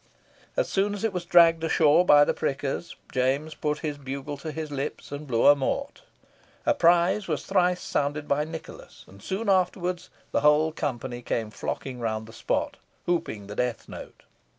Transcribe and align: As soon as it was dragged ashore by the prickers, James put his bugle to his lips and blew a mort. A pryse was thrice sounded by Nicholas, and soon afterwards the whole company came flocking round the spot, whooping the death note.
As 0.57 0.67
soon 0.67 0.95
as 0.95 1.03
it 1.03 1.13
was 1.13 1.25
dragged 1.25 1.63
ashore 1.63 2.03
by 2.03 2.25
the 2.25 2.33
prickers, 2.33 2.95
James 3.11 3.53
put 3.53 3.77
his 3.85 3.99
bugle 3.99 4.35
to 4.37 4.51
his 4.51 4.71
lips 4.71 5.11
and 5.11 5.27
blew 5.27 5.45
a 5.45 5.55
mort. 5.55 6.01
A 6.65 6.73
pryse 6.73 7.27
was 7.27 7.45
thrice 7.45 7.81
sounded 7.83 8.27
by 8.27 8.43
Nicholas, 8.43 9.05
and 9.07 9.21
soon 9.21 9.47
afterwards 9.47 10.09
the 10.31 10.41
whole 10.41 10.71
company 10.71 11.21
came 11.21 11.51
flocking 11.51 11.99
round 11.99 12.25
the 12.25 12.33
spot, 12.33 12.77
whooping 13.05 13.45
the 13.45 13.55
death 13.55 13.87
note. 13.87 14.23